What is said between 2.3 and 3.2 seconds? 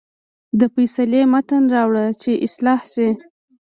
اصلاح شي.